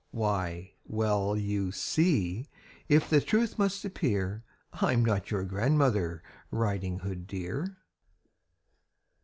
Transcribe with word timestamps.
Why, 0.09 0.73
well: 0.83 1.37
you 1.37 1.71
see 1.71 2.47
if 2.89 3.07
the 3.07 3.21
truth 3.21 3.59
must 3.59 3.85
appear 3.85 4.43
I'm 4.73 5.05
not 5.05 5.29
your 5.29 5.43
grandmother, 5.43 6.23
Riding 6.49 6.97
Hood, 7.01 7.27
dear! 7.27 7.77